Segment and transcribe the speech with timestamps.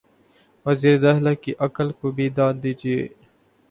[0.65, 3.07] وزیر داخلہ کی عقل کو بھی داد دیجئے۔